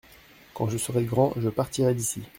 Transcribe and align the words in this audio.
Quand 0.55 0.67
je 0.67 0.79
serais 0.79 1.03
grand 1.03 1.31
je 1.37 1.47
partirai 1.47 1.93
d’ici. 1.93 2.23